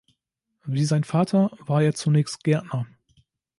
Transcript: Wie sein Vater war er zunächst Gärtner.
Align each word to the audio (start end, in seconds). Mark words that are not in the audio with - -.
Wie 0.65 0.83
sein 0.83 1.03
Vater 1.03 1.55
war 1.59 1.83
er 1.83 1.93
zunächst 1.93 2.43
Gärtner. 2.43 2.87